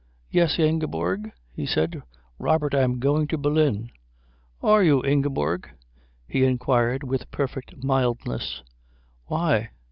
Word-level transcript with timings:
"Yes, 0.31 0.57
Ingeborg?" 0.57 1.31
he 1.55 1.67
said. 1.67 2.01
"Robert 2.39 2.73
I'm 2.73 2.97
going 2.97 3.27
to 3.27 3.37
Berlin." 3.37 3.91
"Are 4.63 4.83
you, 4.83 5.05
Ingeborg?" 5.05 5.69
he 6.27 6.43
inquired 6.43 7.03
with 7.03 7.29
perfect 7.29 7.83
mildness. 7.83 8.63
"Why?" 9.27 9.69